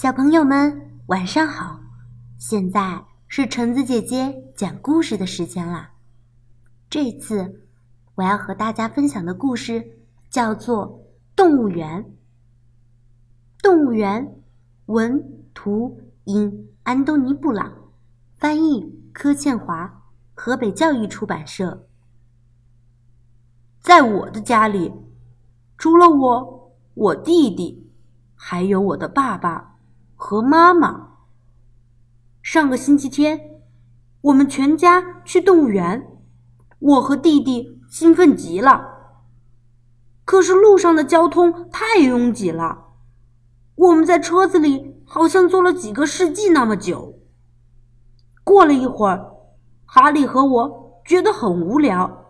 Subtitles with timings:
[0.00, 1.80] 小朋友们，晚上好！
[2.36, 5.90] 现在是橙子姐姐讲故事的时间啦。
[6.88, 7.66] 这次
[8.14, 9.98] 我要和大家分享的故事
[10.30, 10.86] 叫做
[11.34, 12.04] 《动物园》。
[13.60, 14.40] 动物园，
[14.86, 17.72] 文图音安东尼·布朗，
[18.36, 21.88] 翻译柯倩华，河北教育出版社。
[23.80, 24.92] 在我的家里，
[25.76, 27.90] 除了我，我弟弟，
[28.36, 29.74] 还有我的爸爸。
[30.28, 31.12] 和妈妈。
[32.42, 33.62] 上个星期天，
[34.20, 36.06] 我们全家去动物园，
[36.78, 38.88] 我和弟弟兴奋极了。
[40.26, 42.88] 可是路上的交通太拥挤了，
[43.74, 47.14] 我们在车子里好像坐了几个世纪那么久。
[48.44, 49.32] 过了一会儿，
[49.86, 52.26] 哈利和我觉得很无聊，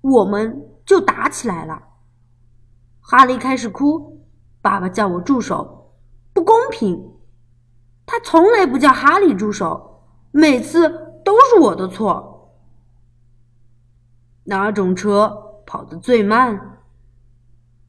[0.00, 1.80] 我们就打起来了。
[3.00, 4.26] 哈利开始哭，
[4.60, 5.92] 爸爸叫我住手，
[6.32, 7.12] 不公平。
[8.06, 10.88] 他从来不叫哈利住手，每次
[11.24, 12.54] 都是我的错。
[14.44, 16.78] 哪种车跑得最慢？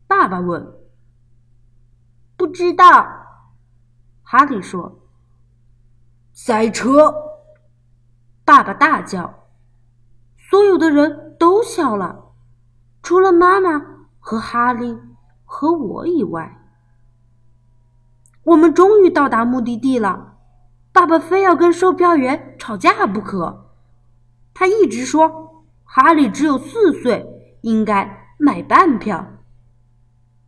[0.07, 0.73] 爸爸问。
[2.35, 3.07] 不知道，
[4.23, 4.99] 哈利说。
[6.33, 7.13] 赛车！
[8.43, 9.47] 爸爸大叫。
[10.49, 12.31] 所有的人都笑了，
[13.03, 14.97] 除了妈妈和哈利
[15.45, 16.66] 和我以外。
[18.47, 20.37] 我们终于到达目的地了，
[20.93, 23.73] 爸爸非要跟售票员吵架不可。
[24.53, 27.25] 他一直说哈利只有四岁，
[27.59, 29.43] 应该买半票。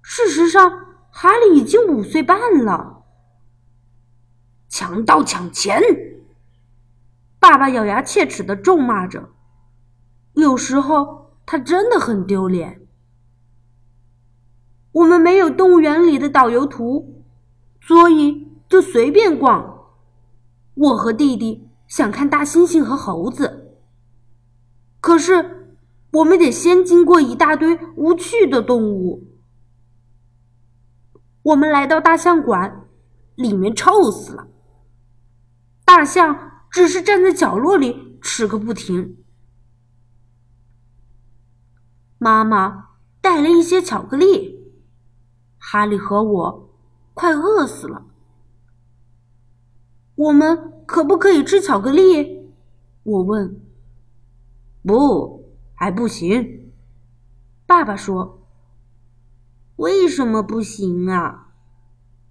[0.02, 3.04] 事实上，哈利已经五岁半了。
[4.70, 5.82] 抢盗抢钱！
[7.38, 9.28] 爸爸咬牙切齿的咒骂着。
[10.36, 12.80] 有时候他真的很丢脸。
[14.94, 17.19] 我们没有动物园里的导游图。
[17.90, 19.88] 所以就随便逛。
[20.76, 23.80] 我和弟弟想看大猩猩和猴子，
[25.02, 25.76] 可是
[26.12, 29.24] 我们得先经过一大堆无趣的动物。
[31.42, 32.86] 我们来到大象馆，
[33.34, 34.46] 里面臭死了。
[35.84, 39.18] 大象只是站在角落里吃个不停。
[42.20, 42.90] 妈妈
[43.20, 44.72] 带了一些巧克力，
[45.58, 46.69] 哈利和我。
[47.20, 48.06] 快饿死了！
[50.16, 52.50] 我们可不可以吃巧克力？
[53.04, 53.60] 我问。
[54.84, 56.72] 不，还不行。
[57.66, 58.48] 爸爸说。
[59.76, 61.52] 为什么不行啊？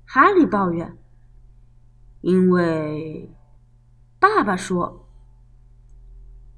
[0.07, 0.97] 哈利抱怨。
[2.23, 3.31] 因为，
[4.19, 5.07] 爸爸说。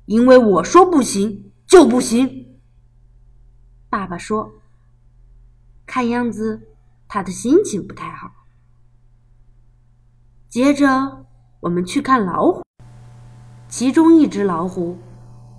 [0.07, 2.61] 因为我说不行就不行。
[3.89, 4.53] 爸爸说。
[5.85, 6.69] 看样子。
[7.13, 8.31] 他的心情不太好。
[10.49, 11.27] 接着，
[11.59, 12.63] 我们去看老虎。
[13.69, 14.97] 其中一只老虎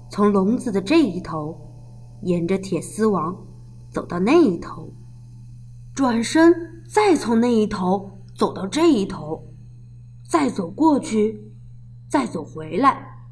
[0.10, 1.60] 从笼子的这一头，
[2.22, 3.46] 沿着铁丝网
[3.90, 4.94] 走到那一头，
[5.94, 9.54] 转身再从那一头走到这一头，
[10.26, 11.52] 再走过去，
[12.10, 13.26] 再走回来，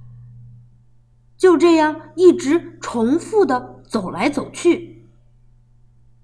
[1.38, 5.08] 就这样一直重复的走来走去。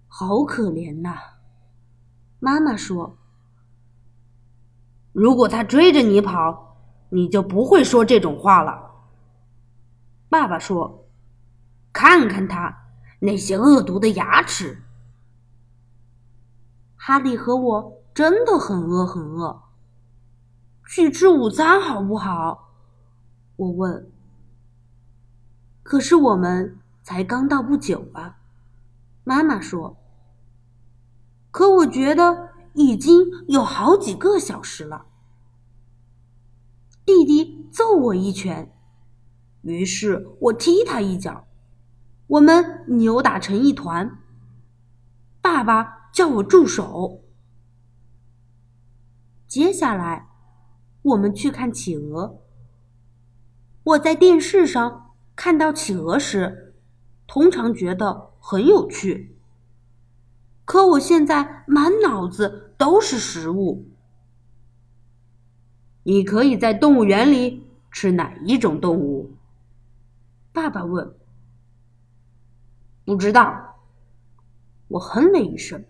[0.07, 1.34] 好可怜呐！
[2.45, 3.17] 妈妈说
[5.13, 6.77] ：“如果他追着你跑，
[7.09, 8.91] 你就不会说这种话了。”
[10.29, 11.07] 爸爸说
[11.91, 12.83] ：“看看他
[13.21, 14.83] 那些恶毒的牙齿。”
[16.95, 19.63] 哈利和我真的很饿，很饿。
[20.87, 22.69] 去吃午餐好不好？
[23.55, 24.11] 我问。
[25.81, 28.37] 可是我们才刚到不久啊，
[29.23, 29.97] 妈妈说。
[31.55, 35.05] 可我觉得已经有好几个小时了。
[37.05, 38.75] 弟弟揍我一拳，
[39.61, 41.47] 于是我踢他一脚，
[42.27, 44.19] 我们扭打成一团。
[45.41, 47.23] 爸爸叫我住手。
[49.47, 50.27] 接下来，
[51.03, 52.41] 我们去看企鹅。
[53.85, 56.75] 我在电视上看到企鹅时，
[57.25, 59.39] 通常觉得很有趣。
[60.65, 63.87] 可我现在满脑子都是食物。
[66.03, 69.31] 你可以在动物园里吃哪一种动物？
[70.51, 71.15] 爸爸问。
[73.05, 73.75] 不知道。
[74.87, 75.83] 我哼了一声。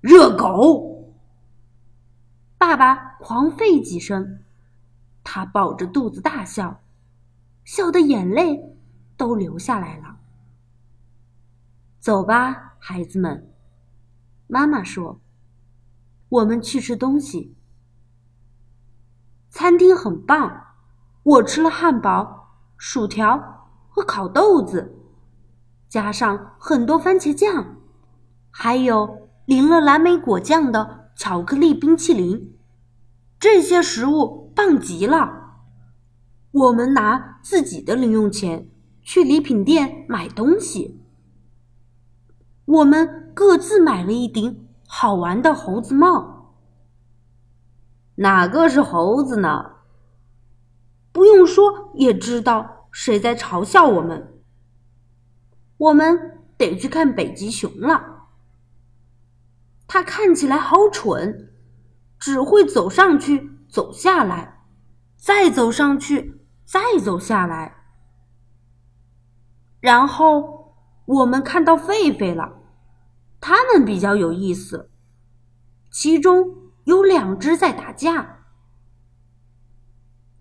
[0.00, 1.12] 热狗。
[2.58, 4.40] 爸爸狂吠几声，
[5.24, 6.80] 他抱着肚子大笑，
[7.64, 8.76] 笑的眼泪
[9.16, 10.18] 都流下来了。
[12.00, 12.69] 走吧。
[12.82, 13.52] 孩子们，
[14.46, 15.20] 妈妈说
[16.30, 17.54] ：“我们去吃东西。
[19.50, 20.68] 餐厅很棒，
[21.22, 24.96] 我吃了汉堡、薯条和烤豆子，
[25.90, 27.76] 加上很多番茄酱，
[28.50, 32.56] 还有淋了蓝莓果酱的巧克力冰淇淋。
[33.38, 35.58] 这些食物棒极了。
[36.50, 38.68] 我们拿自己的零用钱
[39.02, 40.98] 去礼品店买东西。
[42.70, 46.54] 我们各自买了一顶好玩的猴子帽。
[48.14, 49.72] 哪个是猴子呢？
[51.10, 54.40] 不用说也知道谁在嘲笑我们。
[55.78, 58.28] 我们得去看北极熊了。
[59.88, 61.52] 它看起来好蠢，
[62.20, 64.60] 只会走上去，走下来，
[65.16, 67.82] 再走上去，再走下来。
[69.80, 70.76] 然后
[71.06, 72.58] 我们看到狒狒了。
[73.40, 74.90] 他们比较有意思，
[75.90, 78.44] 其中有两只在打架。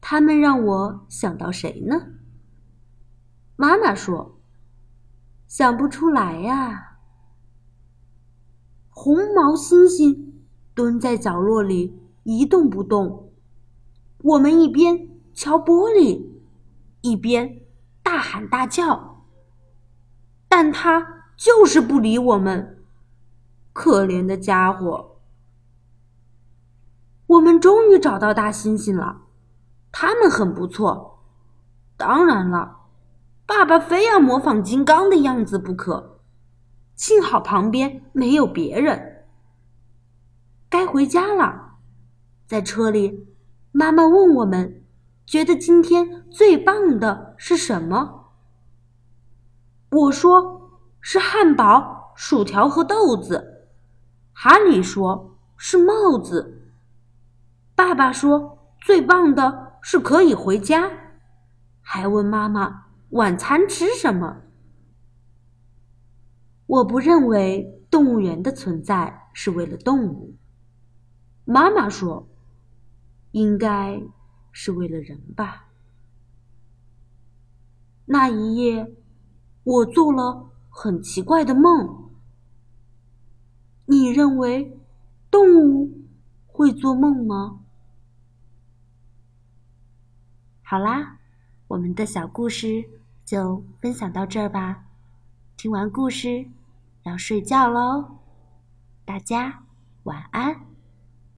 [0.01, 2.07] 他们让我想到谁呢？
[3.55, 4.39] 妈妈说
[5.47, 6.97] ：“想不出来呀。”
[8.89, 10.31] 红毛猩猩
[10.73, 13.31] 蹲在角落里一动不动，
[14.19, 16.25] 我们一边敲玻璃，
[17.01, 17.61] 一边
[18.03, 19.25] 大喊大叫，
[20.47, 22.78] 但他就是不理我们。
[23.79, 25.21] 可怜的家伙！
[27.27, 29.21] 我们终于找到大猩猩了，
[29.89, 31.23] 他们很不错。
[31.95, 32.79] 当然了，
[33.45, 36.19] 爸爸非要模仿金刚的样子不可。
[36.97, 39.23] 幸好旁边没有别人。
[40.67, 41.75] 该回家了，
[42.45, 43.29] 在车里，
[43.71, 44.83] 妈妈问我们：
[45.25, 48.33] 觉得今天最棒的是什么？
[49.89, 53.48] 我说是汉堡、薯条和豆子。
[54.41, 56.71] 哈里说：“是帽子。”
[57.75, 60.89] 爸爸说：“最棒的是可以回家。”
[61.83, 64.43] 还问妈妈：“晚餐吃什么？”
[66.67, 70.37] 我不认为动物园的存在是为了动物。
[71.43, 72.25] 妈妈说
[73.31, 74.01] ：“应该
[74.53, 75.67] 是为了人吧。”
[78.07, 78.95] 那一夜，
[79.65, 82.08] 我做了很奇怪的梦。
[83.89, 84.77] 你认为
[85.31, 85.89] 动物
[86.45, 87.59] 会做梦吗？
[90.61, 91.17] 好啦，
[91.69, 92.87] 我们的小故事
[93.25, 94.85] 就分享到这儿吧。
[95.57, 96.45] 听完故事
[97.01, 98.19] 要睡觉喽，
[99.05, 99.63] 大家
[100.03, 100.68] 晚安。